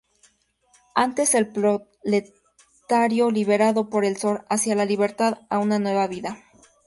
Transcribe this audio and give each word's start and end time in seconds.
Antes 0.95 1.35
el 1.35 1.49
proletario 1.49 3.29
liberado 3.29 3.87
por 3.91 4.03
el 4.03 4.17
sol 4.17 4.41
hacia 4.49 4.73
la 4.73 4.85
libertad, 4.85 5.37
a 5.47 5.59
una 5.59 5.77
nueva 5.77 6.07
vida. 6.07 6.41